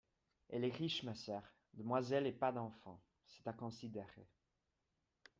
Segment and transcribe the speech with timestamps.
[0.49, 1.43] Elle est riche, ma sœur…
[1.75, 2.99] demoiselle et pas d’enfants!
[3.27, 4.27] c’est à considérer.